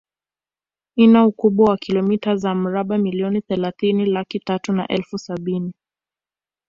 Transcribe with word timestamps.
Ina 0.95 1.25
ukubwa 1.25 1.69
wa 1.69 1.77
kilomita 1.77 2.35
za 2.35 2.55
mraba 2.55 2.97
milioni 2.97 3.41
thelathini 3.41 4.05
laki 4.05 4.39
tatu 4.39 4.73
na 4.73 4.87
elfu 4.87 5.17
sabini 5.17 5.73